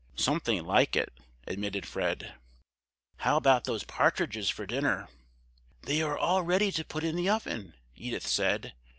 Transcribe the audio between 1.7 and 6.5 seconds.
Fred. "How about those partridges for dinner?" "They are all